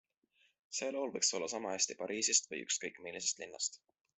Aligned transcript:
See 0.77 0.87
laul 0.95 1.13
võiks 1.17 1.29
olla 1.39 1.49
samahästi 1.53 1.99
Pariisist 2.01 2.51
või 2.55 2.65
ükskõik, 2.69 3.01
millisest 3.09 3.45
linnast. 3.45 3.79